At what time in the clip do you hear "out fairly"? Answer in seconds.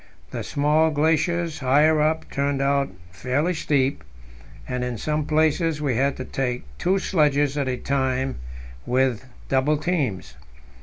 2.59-3.53